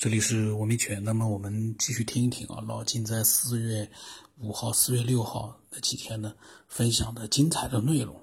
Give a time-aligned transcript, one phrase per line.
[0.00, 1.04] 这里是文明犬。
[1.04, 3.90] 那么我们继续听一听啊，老金在四月
[4.38, 6.34] 五号、四月六号那几天呢
[6.68, 8.18] 分享的精彩的内容。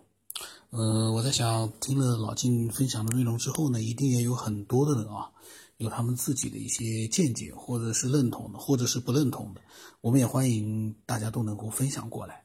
[0.71, 5.29] 呃，我在想，听了老金分享的内容之后呢，一定也有很多的人啊，
[5.77, 9.61] 有他们自己的一些见解，或者是认同的，或者是不认同的。
[10.01, 12.43] 我们也欢迎大家都能够分享过来，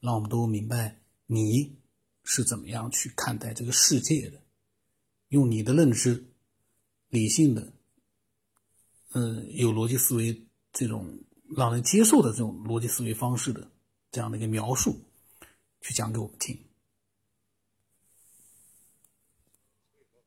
[0.00, 1.76] 让我们都明白你
[2.22, 4.40] 是怎么样去看待这个世界的，
[5.28, 6.30] 用你的认知，
[7.10, 7.73] 理性的，
[9.14, 11.06] 嗯，有逻辑思维这种
[11.56, 13.70] 让人接受的这种逻辑思维方式的
[14.10, 15.00] 这样的一个描述，
[15.80, 16.58] 去讲给我们听。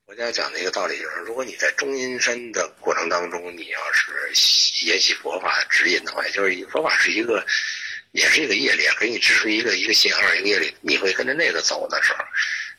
[0.05, 7.45] 佛家讲的一个道理就是，如果你在中阴身的过程当中，你要是沿袭佛法指引的话，就是佛法是一个，
[8.13, 12.19] 也是一个业力，给你指出一个一个信号，一个业力，你会跟着那个走的时候，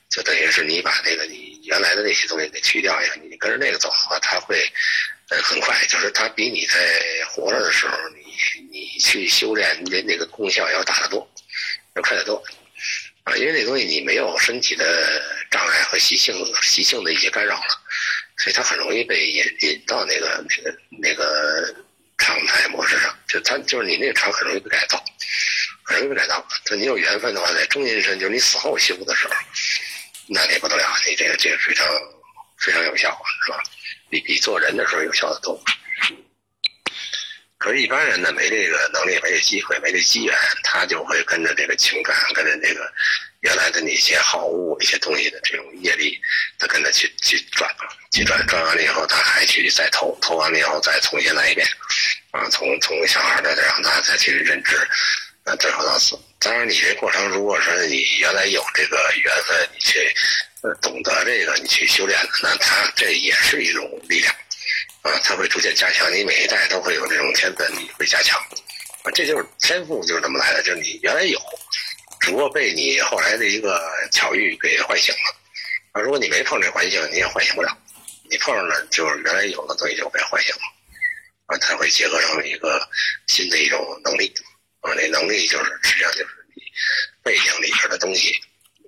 [0.09, 4.65] 就等于是你把那个你原来的那些东西给去掉以后，你跟着那个走的话，它会
[5.29, 11.29] 呃很快，就是它比你在活着的时候，你你去修炼的那个功效要大得多，
[11.97, 12.43] 要快得多。
[13.25, 17.81] 啊，因为那东西你没有身体的障碍和习性、习性的一些干扰了，
[18.39, 21.75] 所以它很容易被引引到那个那个那个
[22.17, 23.15] 常态模式上。
[23.29, 25.05] 就它就是你那个常很容易被改造，
[25.83, 26.43] 很容易被改造。
[26.65, 29.35] 就你有缘分的话，在中阴身，就是你死后修的时候，
[30.29, 31.87] 那也不得了，你这个这个非常
[32.57, 33.15] 非常有效，
[33.45, 33.63] 是吧？
[34.09, 35.61] 比比做人的时候有效的多。
[37.59, 42.89] 可是，一般人呢，没这个能力，没这机会，没这机缘，他就会跟着这个情感，跟着这个
[43.41, 46.17] 原来的那些好物、一些东西的这种业力，
[46.57, 47.69] 他跟着去去转，
[48.13, 51.67] 去转，转完了以后，他还去再投，投完了以后再重新来一遍，
[52.31, 54.77] 啊，从从小孩的让他再去认知，
[55.45, 56.17] 那，最后到死。
[56.39, 60.15] 当然，你这过程，如果说你原来有这个缘分，你去
[60.63, 64.35] 呃懂得这个，你去修炼的，那他这也是一种力量。
[65.03, 68.37] 啊，它会逐渐加强，你每一代都会有这种天分，你会加强，
[69.05, 71.41] 啊，这就是天赋，就是这么来的，就是你原来有，
[72.21, 73.81] 只不过被你后来的一个
[74.11, 75.37] 巧遇给唤醒了，
[75.93, 77.79] 啊，如果你没碰这环境，你也唤醒不了，
[78.29, 80.63] 你碰上了，就是原来有的东西就被唤醒了，
[81.47, 82.87] 啊，它会结合成一个
[83.29, 84.35] 新的一种能力，
[84.81, 86.63] 啊，那能力就是实际上就是你
[87.23, 88.33] 背景里边的东西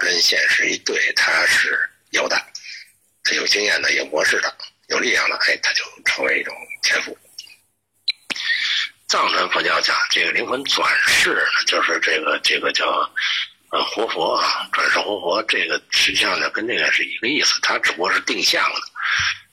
[0.01, 1.79] 跟现实一对，它是
[2.11, 2.37] 有的，
[3.23, 4.53] 它有经验的，有模式的。
[4.89, 6.53] 有力量的，哎，他就成为一种
[6.83, 7.17] 天赋。
[9.07, 12.85] 藏传佛教讲这个灵魂转世，就是这个这个叫
[13.71, 18.81] 呃活佛啊，转世活佛，这个实际上呢跟这个是一个意思，它只不过是定向的，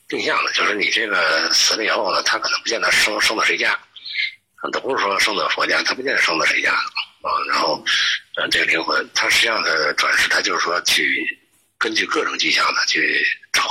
[0.07, 3.79] 定向的，就是你这个死了以后呢，他可能不见得生生到谁家，
[4.71, 6.75] 都不是说生到佛家，他不见得生到谁家
[7.22, 7.29] 啊。
[7.50, 7.83] 然后
[8.35, 11.39] 呃这个灵魂，它实际上的转世，它就是说去
[11.78, 13.63] 根据各种迹象呢去找。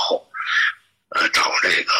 [1.10, 1.92] 呃，找这个，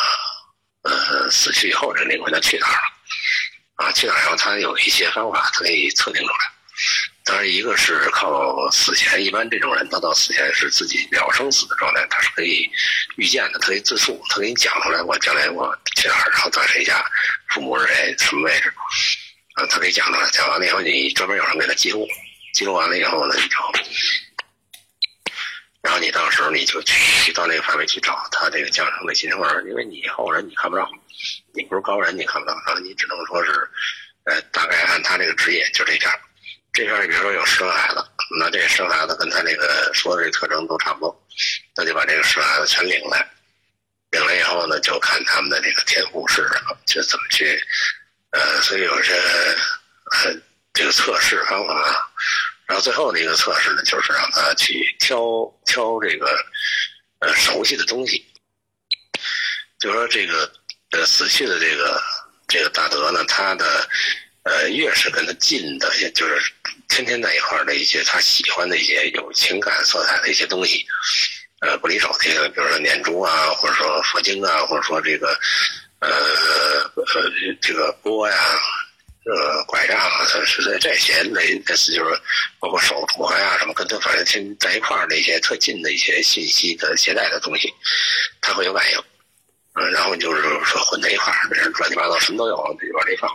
[0.82, 3.86] 呃，死去以后这灵魂他去哪儿了？
[3.86, 4.18] 啊，去哪儿？
[4.18, 6.38] 然后他有一些方法，可以测定出来。
[7.24, 12.68] 当然，一个是靠死前，一般这种人他到死前是自己了生死的状态，他是可以
[13.16, 17.02] 预见的，他可以自述，他给你讲出来，我将来我去哪儿，然后在谁家，
[17.50, 18.74] 父母是谁，什么位置，
[19.56, 20.28] 啊，他给讲出来。
[20.30, 22.06] 讲完了以后，你专门有人给他记录，
[22.52, 23.56] 记录完了以后呢，你就。
[25.80, 30.86] 然后你到时候你就去到那个范围去找他这个降生的新生儿，因为你后人你看不着，
[31.54, 33.70] 你不是高人你看不到，然后你只能说是，
[34.24, 36.10] 呃，大概按他这个职业就这片，
[36.72, 38.04] 这片比如说有十个孩子，
[38.38, 41.26] 那这生孩子跟他那个说的这特征都差不多，
[41.76, 43.24] 那就把这个十个孩子全领来，
[44.10, 47.58] 领来以后呢，就看他们的这个天赋是什么，就怎么去，
[48.30, 50.34] 呃，所以有些呃
[50.72, 52.12] 这个测试方法。
[52.68, 55.16] 然后最后的一个测试呢，就是让他去挑
[55.64, 56.36] 挑这个
[57.20, 58.26] 呃熟悉的东西，
[59.78, 60.52] 就说这个
[60.90, 62.02] 呃死去的这个
[62.48, 63.88] 这个大德呢，他的
[64.42, 66.52] 呃越是跟他近的，也就是
[66.88, 70.84] 天天在一块的一些他喜欢的一些有情感色彩的一些东西，
[71.60, 75.38] 呃不离手的一些，比如说念珠啊，或者说佛经啊，或者说这个
[76.00, 76.08] 呃
[76.94, 77.04] 呃
[77.60, 78.36] 这个钵呀。
[79.28, 82.16] 呃，拐杖啊，是在这些类类似，就是
[82.60, 87.68] 包括手镯呀什么，跟他反正天在一块儿的一些特近的一些信息的携带的东西，
[88.40, 88.98] 他会有反应。
[89.74, 93.28] 嗯，然后就是说混在一块儿，乱七八糟什么都有，往里放，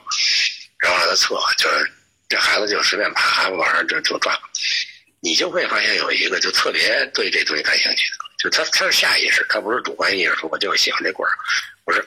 [0.79, 1.91] 然后让他测，就是
[2.29, 4.33] 这孩子就随便爬孩子玩就就转，
[5.19, 11.35] 你就会发现有一个就特别对这东西感兴趣的，就他他是下意识，他不是主观意识说我就是喜欢这棍儿，
[11.83, 11.99] 不是，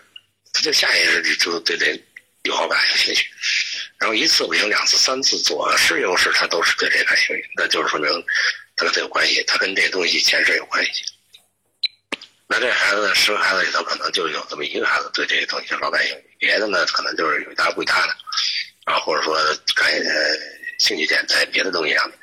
[0.55, 1.95] 他就下意识就对这
[2.45, 3.29] 有好感有兴趣。
[3.99, 8.09] 然后一次不行，两次、三次，左是右是，他都是对这感兴趣，那就是说明
[8.77, 11.05] 他跟他有关系，他跟这东西前世有关系。
[12.47, 18.15] 那这孩子十个孩子里头，可能就有这么一个孩子对这个东西老感兴趣，别的呢可能就是有一搭不搭的，
[18.85, 19.35] 啊，或者说
[19.75, 19.91] 感
[20.79, 22.19] 兴趣点在别的东西上面。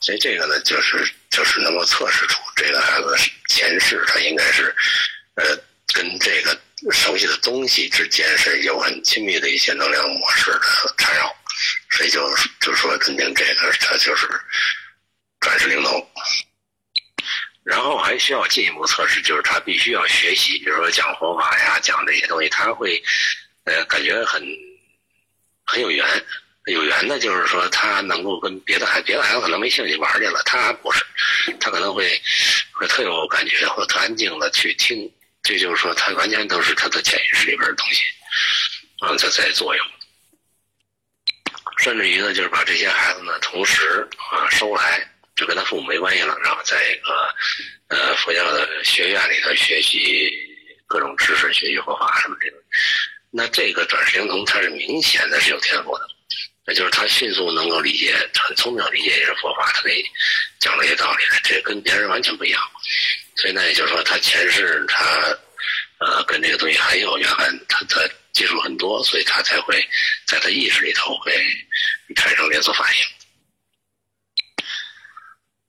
[0.00, 3.16] 所以这个呢，就是就是能够测试出这个孩子
[3.48, 4.74] 前世他应该是，
[5.36, 5.56] 呃，
[5.92, 6.58] 跟这个
[6.90, 10.60] 熟悉的东西之间是有很亲密的一些能量模式的
[10.98, 11.34] 缠绕，
[11.90, 12.28] 所以就
[12.60, 14.28] 就说肯定这个他就是
[15.40, 16.08] 转世灵童。
[17.64, 23.00] 然后还需要进一步测试，就是他必须要学习，比如说讲佛法呀，讲这些东西，他会
[23.64, 24.42] 呃感觉很
[25.64, 26.04] 很有缘。
[26.66, 31.04] 有缘的，就是说他能够跟别的孩别的孩子可能没兴趣玩去了，他不是，
[31.58, 32.08] 他可能会
[32.72, 35.12] 会特有感觉，或特安静的去听。
[35.42, 38.02] 这就是说，他完全都是他的潜意识里边的东西，
[39.00, 39.86] 啊，在在作用。
[41.78, 45.04] 甚至于呢，就是把这些孩子呢，同时啊收来，
[45.34, 47.34] 就跟他父母没关系了，然后在一个
[47.88, 50.30] 呃佛教的学院里头学习
[50.86, 52.58] 各种知识，学习佛法什么这种。
[53.32, 56.06] 那这个转世灵童，他是明显的是有天赋的。
[56.64, 60.04] 那就是他迅速能够理解，很聪明理解一些佛法，他给
[60.60, 62.62] 讲这些道理，这跟别人完全不一样。
[63.36, 65.04] 所以那，也就是说，他前世他
[65.98, 68.00] 呃跟这个东西很有缘分，他他
[68.32, 69.86] 接触很多，所以他才会
[70.26, 71.32] 在他意识里头会
[72.16, 73.04] 产生连锁反应。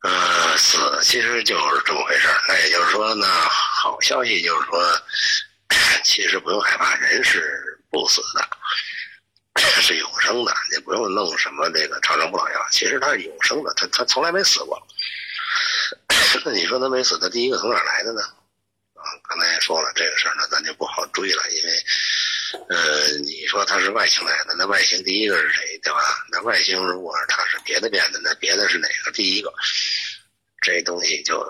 [0.01, 5.01] 呃，死其实就是这么回事那也就是说呢，好消息就是说，
[6.03, 8.49] 其实不用害怕，人是不死的。
[9.81, 12.67] 是永生的，你不用弄什么这个长生不老药。
[12.71, 14.81] 其实他是永生的，他他从来没死过。
[16.45, 18.21] 那你说他没死，他第一个从哪来的呢？
[18.93, 21.85] 啊，刚才也说了这个事儿呢，咱就不好追了，因为，
[22.69, 25.99] 呃，你说他是外星来的，那外星第一个是谁，对吧？
[26.31, 29.53] 那外星如果他是别的变的，那别的是哪个第一个？
[30.61, 31.43] 这东西就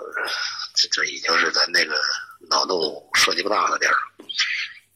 [0.74, 1.94] 就就已经是咱那个
[2.50, 3.96] 脑洞涉及不到的地儿，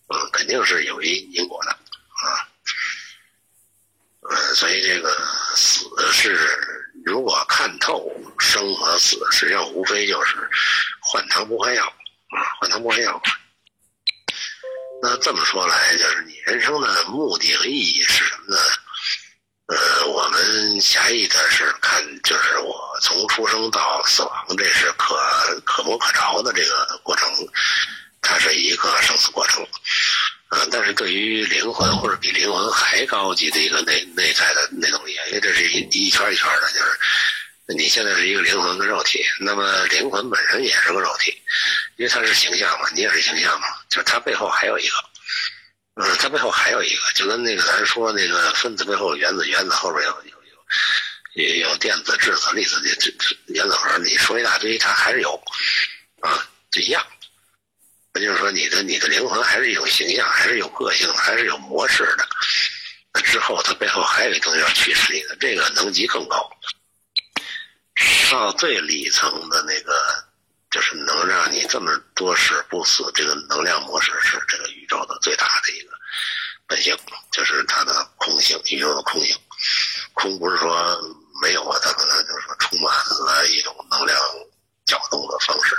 [0.08, 2.48] 嗯，肯定是有一因果的啊。
[4.28, 5.16] 呃，所以这个
[5.54, 6.77] 死是，
[7.08, 8.06] 如果看透
[8.38, 10.36] 生和死，实际上无非就是
[11.00, 13.20] 换汤不换药啊，换汤不换药。
[15.00, 18.60] 那这么说来，就是你人生的目的和意义是什么呢？
[19.68, 25.16] 呃，我们狭义的是看，就是我从出生到死亡，这是可
[25.64, 27.30] 可摸可着的这个过程，
[28.20, 29.66] 它是一个生死过程。
[30.48, 36.98] 啊，但是对于灵魂或者比灵魂还高级的一个内内在的内动力，因为这是一一圈一圈的，就是
[37.76, 41.30] 你现在是一个灵魂跟肉体，那么灵魂本身也是个肉体，
[41.96, 44.96] 因为它是形象嘛，你也是形象嘛，就是它背后还有一个，
[45.96, 50.10] 嗯，它背后还有一个，就跟那个咱说那个分子背后有原子，原子后边有
[51.36, 55.38] 有有有电子、质子、粒子这这原子核，你说一大堆，它还是有，
[56.22, 57.06] 啊，就一样。
[58.20, 62.28] 就是说，你的你的灵魂还是一种形象，还是有个性，还是有模式的。
[63.14, 66.50] 那之后，它背后还有一东西要驱使你的，这个能级更高。
[68.30, 70.24] 到最里层的那个，
[70.70, 75.92] 就是能让你这么多世不死，这个能量模式是这个宇宙的最大的一个
[76.66, 76.96] 本性，
[77.32, 79.36] 就是它的空性，宇宙的空性。
[80.12, 81.00] 空不是说
[81.42, 82.92] 没有啊，它可能就是说充满
[83.26, 84.18] 了一种能量
[84.84, 85.74] 搅动的方式。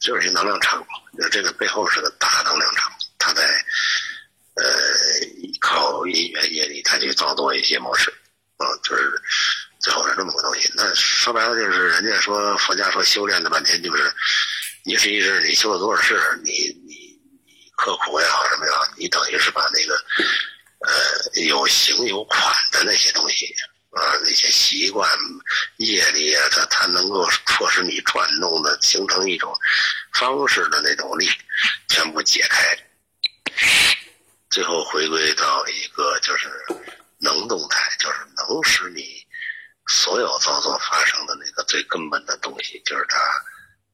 [0.00, 3.42] 就是一能量场，那这个背后是个大能量场，它在
[4.54, 4.64] 呃
[5.60, 8.10] 靠因缘业力，它去造作一些模式，
[8.58, 9.12] 啊，就是
[9.80, 10.72] 最后是这么个东西。
[10.76, 14.12] 那说白了就是，人家说佛家说修炼的半天，就是
[14.84, 16.52] 你是一直你修了多少世，你
[16.86, 16.94] 你
[17.44, 19.94] 你刻苦也好什么也好，你等于是把那个
[20.86, 23.52] 呃有形有款的那些东西。
[23.98, 25.10] 啊，那些习惯、
[25.78, 29.52] 业力啊，它它能够迫使你转动的，形成一种
[30.14, 31.28] 方式的那种力，
[31.88, 32.78] 全部解开，
[34.50, 36.48] 最后回归到一个就是
[37.18, 39.26] 能动态，就是能使你
[39.88, 43.18] 所有操作发生的那个最根本的东西，就是它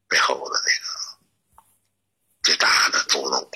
[0.09, 1.19] 背后的那个
[2.43, 3.51] 最大的作用，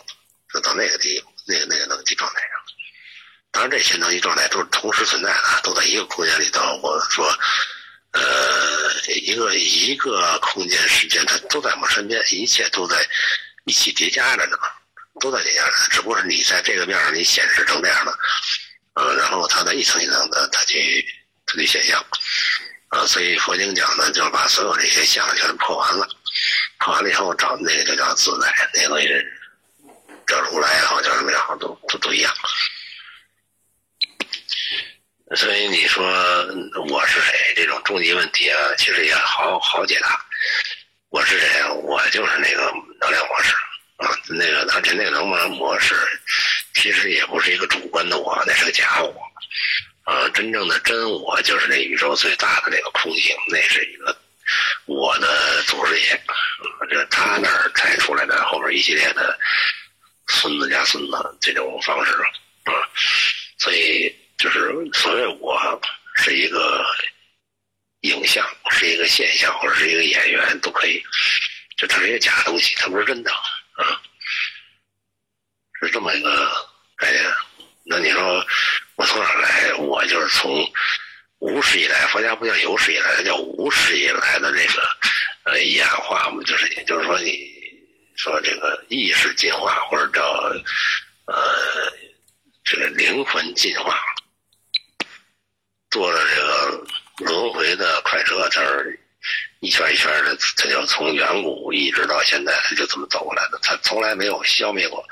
[0.53, 2.58] 就到那个地那个那个能级状态上。
[3.51, 6.61] 当然，这些能级状态都是同时存在的，都在一个空间里头。
[6.83, 7.27] 我说，
[8.13, 8.23] 呃，
[9.15, 12.97] 一个一个空间时间，它都在我们身边，一切都在
[13.65, 14.57] 一起叠加着呢，
[15.19, 15.73] 都在叠加着。
[15.91, 18.19] 只不过是你在这个面上你显示成这样的，
[18.95, 21.05] 呃，然后它在一层一层的，它去
[21.47, 22.05] 它去现象，
[22.89, 26.07] 啊，所以佛经讲呢，就是把所有这些相全破完了，
[26.79, 29.09] 破完了以后找那个就叫自在，那个东西
[30.27, 32.33] 叫如来也好，叫什么也好，都都都一样。
[35.37, 36.05] 所以你说
[36.89, 37.53] 我是谁？
[37.55, 40.25] 这种终极问题啊，其实也好好解答。
[41.11, 41.63] 我是谁？
[41.83, 43.55] 我就是那个能量模式
[43.97, 45.95] 啊，那个而且那个能量模式
[46.75, 49.15] 其实也不是一个主观的我，那是个假我
[50.05, 54.17] 啊，真正的真我就是那宇宙最大的那个空性，那是一个
[54.87, 56.21] 我的祖师爷，
[56.91, 59.39] 这他那儿才出来的后边一系列的
[60.27, 62.13] 孙子加孙子这种方式
[62.65, 62.73] 啊，
[63.59, 65.59] 所以就是所谓我
[66.17, 66.85] 是一个。
[68.03, 71.03] 影像是一个现象，或者是一个演员都可以，
[71.77, 74.01] 就它是一个假东西，它不是真的啊，
[75.83, 76.49] 是这么一个
[76.97, 77.25] 概念。
[77.83, 78.47] 那你说
[78.95, 79.75] 我从哪来？
[79.75, 80.73] 我就是从
[81.41, 84.83] 无始以来，佛家不叫有史以来，它叫无始以来的这个
[85.45, 87.53] 呃演化嘛，就是也就是说，你
[88.17, 90.23] 说这个意识进化，或者叫
[91.27, 91.93] 呃
[92.65, 93.95] 这个灵魂进化，
[95.91, 96.87] 做了这个。
[97.19, 99.01] 轮回的快车，它是
[99.61, 103.59] 一圈一圈的，它就从远古一直到现在，它就这么走过来的。
[103.61, 105.05] 它从来没有消灭过，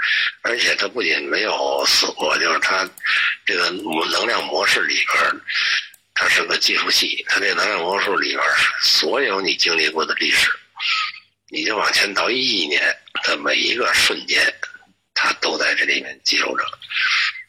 [0.42, 2.88] 而且它不仅没有死过，就是它
[3.44, 5.40] 这个能量模式里边，
[6.14, 7.24] 它是个计数器。
[7.28, 8.42] 它这能量模式里边，
[8.80, 10.48] 所有你经历过的历史，
[11.48, 12.80] 你就往前倒一亿年
[13.24, 14.54] 的每一个瞬间，
[15.12, 16.64] 它都在这里面记录着。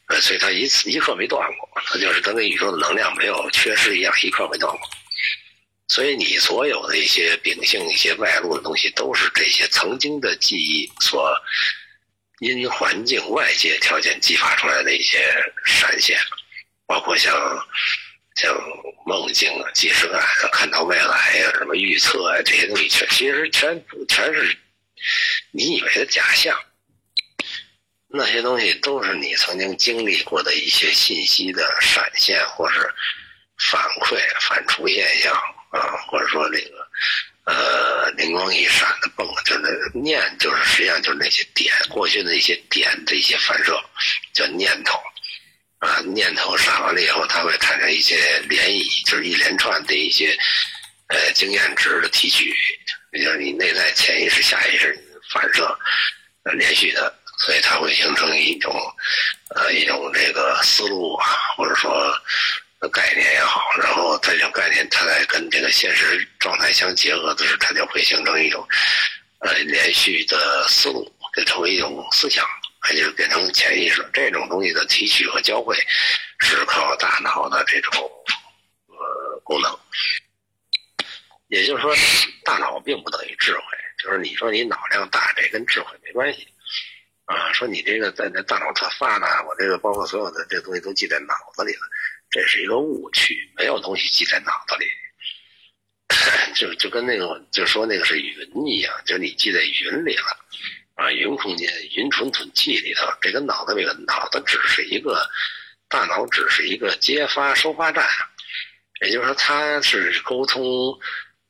[0.08, 4.90] 呃，所以它一次一刻没断过，它就是跟那宇宙的能量没有缺失一样，一刻没断过。
[5.98, 11.36] 所以你所有的一些秉性、一些外露的东西，都是这些曾经的记忆所
[12.40, 15.18] 因环境、外界条件激发出来的一些
[15.66, 16.16] 闪现，
[16.86, 17.34] 包括像
[18.36, 18.56] 像
[19.08, 24.56] 梦境啊、即视感、看到未来呀、什么预测啊这些东西，全其实全全是
[25.50, 26.56] 你以为的假象。
[28.08, 32.88] 那些东西都是你曾经经历过的一些信息的闪现，或是
[33.72, 35.36] 反馈、反刍现象
[35.72, 36.88] 啊， 或者说这个
[37.46, 43.80] 呃灵光一闪的蹦，就是念，就是实际上就是那些点，过去的那些点的一些反射，
[44.34, 45.00] 叫念头
[45.80, 46.00] 啊。
[46.06, 50.38] 念头闪完了以后，它会产生一些涟漪，就是一连串的一些
[51.08, 52.56] 呃经验值的提取，
[53.14, 54.98] 也就是你内在潜意识、下意识
[55.32, 55.66] 反射
[56.44, 57.14] 呃连续的。
[57.40, 58.76] 所以它会形成一种，
[59.56, 62.12] 呃，一种这个思路啊，或者说
[62.92, 68.68] 概念也好，然后这种概念它在跟这个现实状态相结合的时候，它就会形成一种，
[69.40, 72.46] 呃，连续的思路，就成为一种思想，
[72.92, 74.08] 也就是变成潜意识。
[74.14, 75.76] 这种东西的提取和交汇，
[76.40, 77.94] 是靠大脑的这种
[78.88, 79.80] 呃功能。
[81.48, 81.96] 也就是说，
[82.44, 83.62] 大脑并不等于智慧，
[84.04, 86.48] 就是你说你脑量大，这跟智慧没关系。
[87.26, 91.82] 啊，说你这个在那大脑特发达，我这个包括所有的这东西都记在脑子里了，
[92.30, 94.86] 这是一个误区，没有东西记在脑子里，
[96.56, 100.38] 就就跟那个就说那个是云一样，就你记在云里了，
[100.96, 105.28] 啊，云空间、云存储记里头，这个脑子这个脑子只是一个
[105.88, 108.08] 大脑，只是一个接发收发站，
[109.02, 110.64] 也就是说它是沟通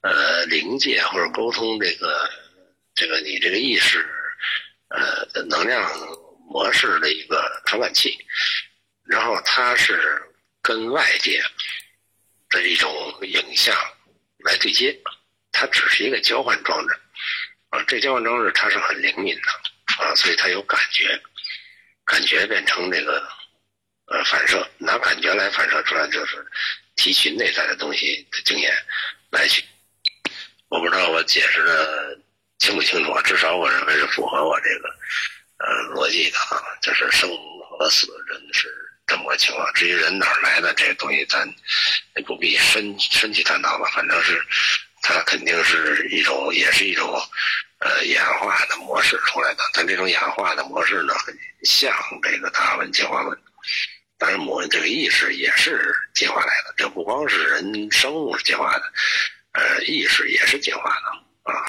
[0.02, 2.30] 呃灵界或者沟通这个
[2.94, 4.06] 这个你这个意识。
[4.90, 5.86] 呃，能量
[6.50, 8.18] 模式的一个传感器，
[9.04, 10.24] 然后它是
[10.68, 11.42] 跟外界
[12.50, 13.74] 的一种影像
[14.40, 14.94] 来对接，
[15.54, 16.94] 它只是一个交换装置
[17.70, 17.82] 啊。
[17.88, 21.18] 这交换装置它是很灵敏的啊，所以它有感觉，
[22.04, 23.26] 感觉变成这个
[24.08, 26.46] 呃反射，拿感觉来反射出来，就是
[26.98, 28.76] 提取内在的东西的经验
[29.32, 29.64] 来去。
[30.68, 32.20] 我不知道我解释的。
[32.60, 33.22] 清不清楚啊？
[33.22, 34.90] 至少我认为是符合我这个
[35.60, 37.30] 呃逻辑的啊，就是生
[37.70, 38.68] 和死人是
[39.08, 39.74] 这么个情况。
[39.74, 41.48] 至于人哪儿来的这东西，咱
[42.16, 43.90] 也不必深深去探讨吧。
[43.94, 44.40] 反正是
[45.02, 47.10] 它肯定是一种，也是一种
[47.80, 49.64] 呃演化的模式出来的。
[49.74, 53.36] 但这种演化的模式呢，很像这个达尔文进化论。
[54.20, 58.92] 但是我这个意识也是进化来的，这不光是人生物是进化的，
[59.52, 61.66] 呃，意识也是进化的啊。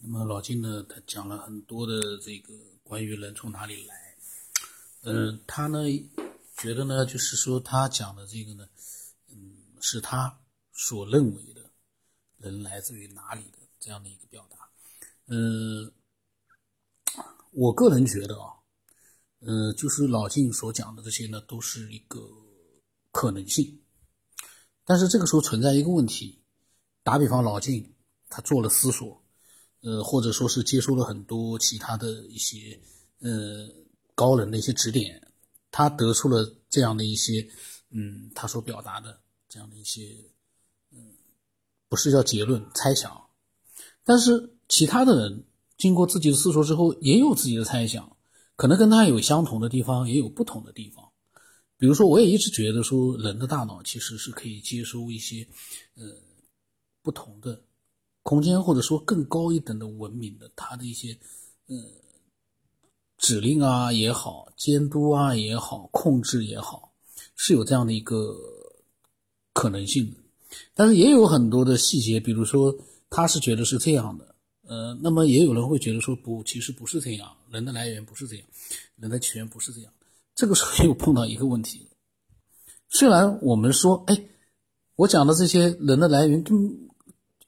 [0.00, 1.94] 那么老金呢，他讲了很多的
[2.24, 4.07] 这个关于人从哪里来，
[5.12, 5.78] 嗯，他呢
[6.56, 8.68] 觉得呢，就是说他讲的这个呢，
[9.30, 10.40] 嗯，是他
[10.72, 11.70] 所认为的
[12.38, 14.70] 人来自于哪里的这样的一个表达，
[15.26, 15.92] 嗯，
[17.52, 18.52] 我个人觉得啊，
[19.40, 22.20] 嗯，就是老金所讲的这些呢，都是一个
[23.10, 23.80] 可能性，
[24.84, 26.42] 但是这个时候存在一个问题，
[27.02, 27.94] 打比方，老金
[28.28, 29.22] 他做了思索。
[29.80, 32.80] 呃，或者说是接收了很多其他的一些
[33.20, 33.68] 呃
[34.18, 35.22] 高人的一些指点，
[35.70, 37.48] 他得出了这样的一些
[37.90, 40.12] 嗯，他所表达的这样的一些
[40.90, 41.14] 嗯，
[41.88, 43.16] 不是叫结论，猜想。
[44.02, 45.44] 但是其他的人
[45.76, 48.16] 经过自己的思索之后，也有自己的猜想，
[48.56, 51.08] 可能跟他有相同的地方，也有不同的地方。
[51.76, 55.46] 比如说，我也一直觉得说，人的大脑其实是可以接收一些，
[55.94, 56.12] 呃，
[57.02, 57.62] 不同的
[58.24, 61.16] 空间，或者说更高一等的文明的，它的一些，
[61.68, 61.76] 呃，
[63.18, 66.92] 指令啊也好，监督啊也好，控制也好，
[67.36, 68.36] 是有这样的一个
[69.52, 70.16] 可能性的。
[70.74, 72.74] 但是也有很多的细节，比如说
[73.10, 74.34] 他是觉得是这样的，
[74.66, 78.46] 呃，那么也有人会觉得说不，其实不是这样，人的来源不是这样，
[78.96, 79.92] 人的起源不是这样。
[80.34, 81.88] 这个时候又碰到一个问题，
[82.88, 84.24] 虽然我们说，哎，
[84.94, 86.88] 我讲的这些人的来源，跟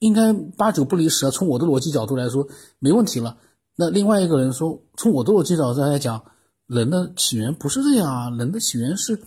[0.00, 1.31] 应该八九不离十啊。
[1.31, 2.49] 从我的逻辑角度来说，
[2.81, 3.39] 没问题了。
[3.81, 6.23] 那另外一个人说，从我的逻辑角度来讲，
[6.67, 9.19] 人的起源不是这样啊，人的起源是，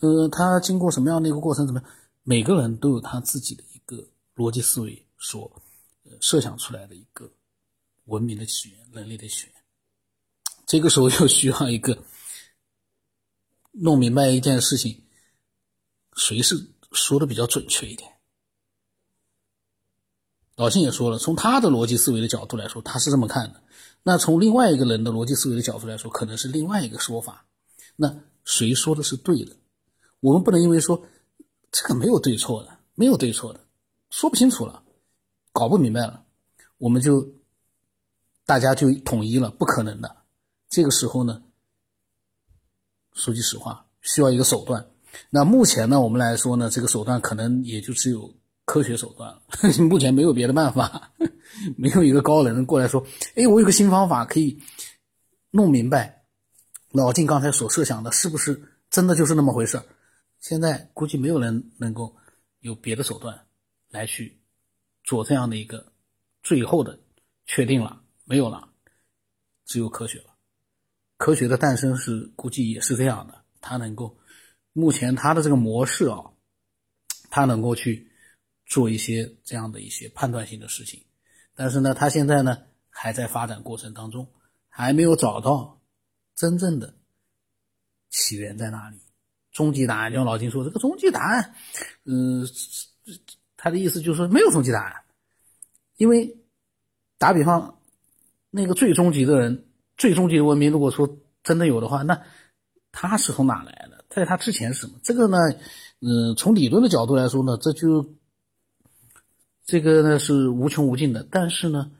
[0.00, 1.66] 呃，他经过什么样的一个过程？
[1.66, 1.90] 怎么样？
[2.22, 5.50] 每个人都有他自己的一个逻辑思维所
[6.20, 7.32] 设想出来的一个
[8.04, 9.54] 文明的起源，人类的起源。
[10.66, 11.96] 这个时候又需要一个。
[13.74, 15.02] 弄明白一件事情，
[16.14, 18.12] 谁是说的比较准确一点？
[20.56, 23.62] 老金也说了，从他的逻辑思维的角度来说，他是这么看的。
[24.02, 27.46] 那从另外一个人的逻辑思维的角度来说，可能是另外一个说法。
[27.96, 29.56] 那谁说的是对的？
[30.20, 31.02] 我们不能因为说
[31.70, 33.60] 这个没有对错的，没有对错的，
[34.10, 34.82] 说不清楚了，
[35.52, 36.24] 搞不明白了，
[36.78, 37.28] 我们就
[38.44, 40.16] 大家就统一了，不可能的。
[40.68, 41.42] 这个时候呢？
[43.14, 44.90] 说句实话，需要一个手段。
[45.28, 48.34] 那目前呢，我们来说呢，这个手段可能也就只有
[48.72, 49.42] 科学手段了。
[49.84, 51.12] 目前没有别的办法，
[51.76, 54.58] 没有一个高人过来说：“哎，我有个新方法可以
[55.50, 56.24] 弄明白
[56.88, 59.78] 老金刚才所设想的，是不是真的就是那么回事？”
[60.40, 62.16] 现在估计没有人能够
[62.60, 63.38] 有别的手段
[63.90, 64.40] 来去
[65.04, 65.92] 做这样的一个
[66.42, 66.98] 最后的
[67.44, 68.66] 确定了，没有了，
[69.66, 70.30] 只有科学了。
[71.18, 74.16] 科学的诞生是估计也是这样的，它能够，
[74.72, 76.24] 目前它的这个模式啊，
[77.28, 78.10] 它能够去
[78.72, 81.04] 做一些这样的一些判断性的事情，
[81.54, 82.56] 但是呢，他现在呢
[82.88, 84.26] 还在发展过程当中，
[84.70, 85.78] 还没有找到
[86.34, 86.94] 真正的
[88.08, 88.96] 起源在哪里，
[89.52, 90.10] 终极答案。
[90.10, 91.54] 像老金说，这个终极答案，
[92.06, 92.48] 嗯，
[93.58, 95.04] 他的意思就是说没有终极答案，
[95.98, 96.38] 因为
[97.18, 97.78] 打比方，
[98.48, 99.66] 那个最终极的人。
[99.98, 102.20] 最终极的文明，如果说真的有的话，那
[102.90, 104.04] 他是从哪来的？
[104.08, 104.98] 在他之前是什么？
[105.04, 105.36] 这个呢，
[106.00, 108.02] 嗯，从理论的角度来说呢，这就
[109.64, 111.26] 这个呢是无穷无尽的。
[111.30, 111.90] 但是呢，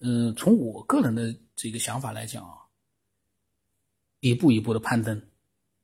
[0.00, 2.54] 嗯，从我个人的这个想法来讲啊，
[4.20, 5.20] 一步一步的攀登，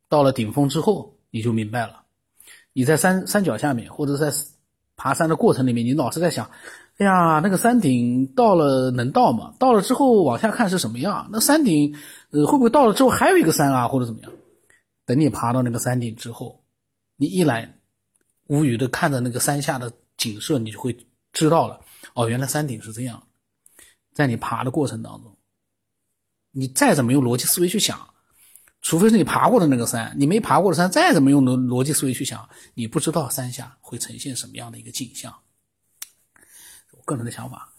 [0.08, 2.02] 到了顶峰之后，你就明白了。
[2.72, 4.32] 你在山山脚下面，或者在
[4.96, 6.50] 爬山的过程里面，你老是在想。
[6.98, 9.54] 哎呀，那个山顶到了能到吗？
[9.60, 11.28] 到了之后往下看是什么样？
[11.30, 11.94] 那山顶，
[12.30, 14.32] 呃，会不会到了之后还有一个山啊，或者怎么样？
[15.06, 16.64] 等你爬到那个山顶之后，
[17.14, 17.78] 你一览
[18.48, 20.92] 无语的看着那个山下的景色，你就会
[21.38, 21.80] 知道了。
[22.14, 23.22] 哦，原来山顶是这样。
[24.12, 25.36] 在你爬的过程当中，
[26.50, 28.12] 你再怎么用逻辑思维去想，
[28.82, 35.32] 除非是你爬过的那个山，你没爬过的山，再怎么用逻逻辑思维去想，你不知道山下会呈现什么样的一个景象。
[36.90, 37.72] 我个人的想法，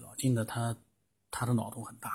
[0.00, 0.76] 老金呢，他
[1.32, 2.12] 他的脑洞很大，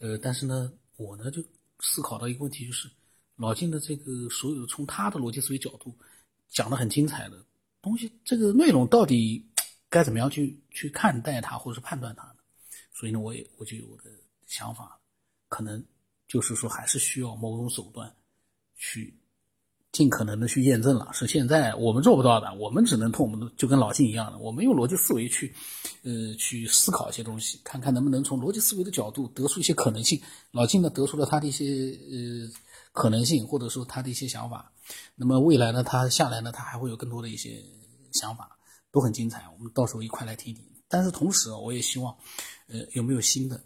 [0.00, 1.40] 呃，但是呢，我呢就
[1.78, 2.90] 思考到一个问题，就是
[3.36, 5.96] 老金的这个所有从他的逻辑思维角度
[6.48, 7.36] 讲的很精彩的
[7.80, 9.47] 东西，这个内容到底
[9.88, 12.36] 该怎么样去去看待它，或者是判断它呢？
[12.92, 14.04] 所以呢，我也我就有我的
[14.46, 14.98] 想法，
[15.48, 15.84] 可能
[16.26, 18.14] 就是说还是需要某种手段
[18.76, 19.14] 去。
[19.90, 25.52] 尽可能的去验证了，是现在我们做不到的，我们只能通我们的就跟老金一样的，我们用逻辑思维去，
[26.02, 30.20] 呃，去思考一些东西，看看能不能从逻辑思维的角度得出一些可能性。
[30.50, 32.52] 老金呢，得出了他的一些呃
[32.92, 34.70] 可能性，或者说他的一些想法。
[35.16, 37.64] 那么未来呢，他下来呢，他还会有更多的一些
[38.12, 38.57] 想法，
[38.90, 39.48] 都很精彩。
[39.50, 40.64] 我们到时候一块来听听。
[40.88, 42.16] 但是同时，我也希望，
[42.68, 43.62] 呃，有没有新的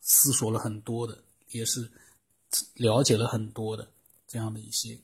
[0.00, 1.90] 思索了很多的，也是
[2.74, 3.92] 了解了很多的。
[4.26, 5.00] 这样的一些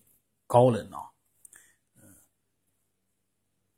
[0.48, 1.10] 高人啊，
[1.94, 2.16] 嗯，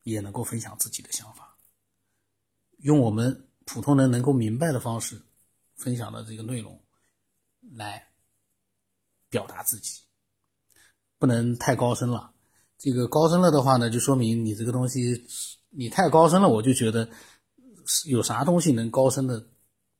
[0.02, 1.58] 也能够分享自己的想法，
[2.78, 5.22] 用我们普通人能够明白的方式
[5.76, 6.82] 分享的这个内容
[7.60, 8.10] 来
[9.28, 10.00] 表达自己，
[11.18, 12.33] 不能太高深了。
[12.84, 15.24] 这个高深了的话呢，就说明你这个东西
[15.70, 17.08] 你太高深了，我就觉得
[18.04, 19.42] 有啥东西能高深的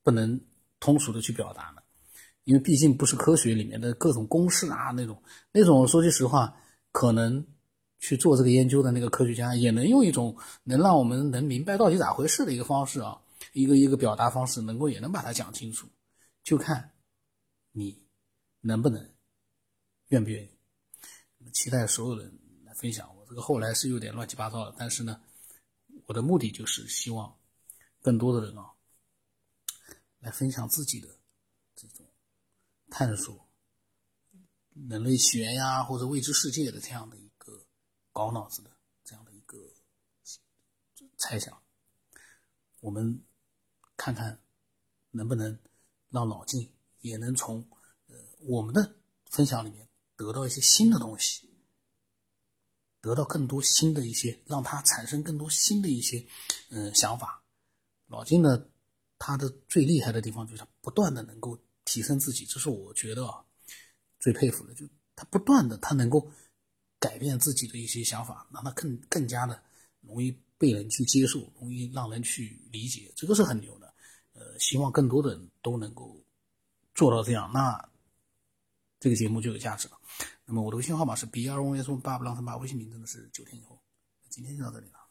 [0.03, 0.39] 不能
[0.81, 1.81] 通俗的去表达呢？
[2.45, 6.55] 因为毕竟不是科学里面的各种公式啊，那种那种说句实话，
[6.93, 7.43] 可能
[8.01, 13.19] 去做这个研究的那个科学家也能用一种能让我们能明白到底咋回事的一个方式啊，
[13.55, 15.89] 一个一个表达方式，能够也能把它讲清楚，
[16.43, 16.91] 就看
[17.73, 17.99] 你
[18.61, 19.09] 能不能
[20.09, 20.51] 愿不愿意。
[21.51, 22.31] 期待所有人
[22.75, 23.17] 分享。
[23.17, 25.21] 我这个后来是有点乱七八糟的，但是呢，
[26.07, 27.35] 我的目的就是希望
[28.01, 28.73] 更多的人啊，
[30.21, 31.09] 来分享自己的
[31.75, 32.07] 这种
[32.91, 33.49] 探索
[34.89, 37.65] 人类起源呀，或者未知世界的这样的一个
[38.13, 38.71] 搞脑子的
[39.05, 39.57] 这样的一个
[41.17, 41.63] 猜想。
[42.81, 43.25] 我们
[43.97, 44.39] 看看
[45.11, 45.59] 能不能
[46.11, 47.67] 让老晋也能从
[48.09, 48.97] 呃我们的
[49.31, 51.49] 分享里面得到一些新的东西，
[53.05, 56.27] 得到更多新的一些，让他产生更多新的一些
[56.71, 57.43] 嗯想法。
[58.07, 58.67] 老金呢，
[59.19, 63.45] 他的最厉害的地方就是他不断的能够提升自己，这是我觉得啊
[64.19, 66.27] 最佩服的，就他不断的他能够
[66.99, 69.63] 改变自己的一些想法，让他更更加的
[70.01, 70.35] 容易。
[70.57, 73.93] 被人去接受，容易让人去理解，这个是很牛的。
[74.33, 76.17] 呃，希望更多的人都能够
[76.95, 77.91] 做到这样，那
[79.01, 79.99] 这个节目就有价值了。
[80.47, 83.81] 那么我的微信号码是 b r o s 八不浪三八，微信名真的是九天以后。
[84.29, 85.04] 今天就到这里了。